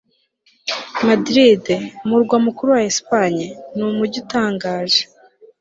[1.07, 1.63] madrid,
[2.03, 5.01] umurwa mukuru wa espagne, ni umujyi utangaje